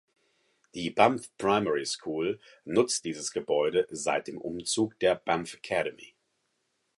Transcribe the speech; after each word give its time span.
Die 0.73 0.89
Banff 0.89 1.29
Primary 1.37 1.85
School 1.85 2.39
nutzt 2.65 3.05
dieses 3.05 3.29
Gebäude 3.31 3.85
seit 3.91 4.27
dem 4.27 4.39
Umzug 4.41 4.97
der 4.99 5.13
Banff 5.13 5.53
Academy. 5.53 6.15